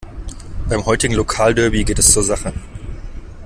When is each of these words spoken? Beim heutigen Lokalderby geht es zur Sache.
Beim 0.67 0.83
heutigen 0.87 1.13
Lokalderby 1.13 1.83
geht 1.83 1.99
es 1.99 2.11
zur 2.11 2.23
Sache. 2.23 2.51